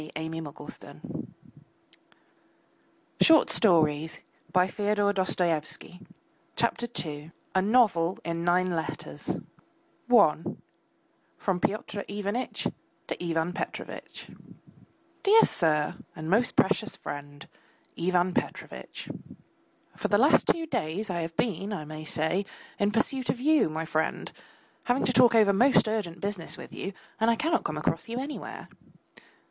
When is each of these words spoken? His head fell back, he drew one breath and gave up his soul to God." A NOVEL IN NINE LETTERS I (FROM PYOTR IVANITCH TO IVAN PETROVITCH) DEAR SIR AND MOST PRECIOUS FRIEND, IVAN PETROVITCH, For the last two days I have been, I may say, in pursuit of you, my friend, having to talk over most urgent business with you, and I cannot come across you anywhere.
His 0.01 0.09
head 0.15 0.31
fell 0.33 0.41
back, 0.41 1.01
he 3.19 3.23
drew 3.23 3.35
one 3.35 3.45
breath 4.51 4.79
and 4.79 4.97
gave 4.97 4.97
up 4.97 5.19
his 5.19 5.29
soul 5.67 6.73
to 6.75 6.87
God." 6.89 7.31
A 7.53 7.61
NOVEL 7.61 8.17
IN 8.25 8.43
NINE 8.43 8.71
LETTERS 8.71 9.37
I 10.09 10.37
(FROM 11.37 11.59
PYOTR 11.59 12.03
IVANITCH 12.09 12.67
TO 13.05 13.23
IVAN 13.23 13.53
PETROVITCH) 13.53 14.31
DEAR 15.21 15.45
SIR 15.45 15.95
AND 16.15 16.29
MOST 16.31 16.55
PRECIOUS 16.55 16.95
FRIEND, 16.95 17.47
IVAN 17.95 18.33
PETROVITCH, 18.33 19.09
For 19.95 20.07
the 20.07 20.17
last 20.17 20.47
two 20.47 20.65
days 20.65 21.11
I 21.11 21.19
have 21.19 21.37
been, 21.37 21.71
I 21.71 21.85
may 21.85 22.05
say, 22.05 22.45
in 22.79 22.89
pursuit 22.89 23.29
of 23.29 23.39
you, 23.39 23.69
my 23.69 23.85
friend, 23.85 24.31
having 24.85 25.05
to 25.05 25.13
talk 25.13 25.35
over 25.35 25.53
most 25.53 25.87
urgent 25.87 26.19
business 26.19 26.57
with 26.57 26.73
you, 26.73 26.91
and 27.19 27.29
I 27.29 27.35
cannot 27.35 27.63
come 27.63 27.77
across 27.77 28.09
you 28.09 28.19
anywhere. 28.19 28.67